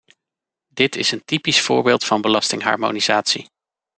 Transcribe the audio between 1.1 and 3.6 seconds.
een typisch voorbeeld van belastingharmonisatie.